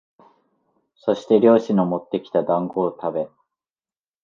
[0.95, 3.27] そして猟師のもってきた団子をたべ、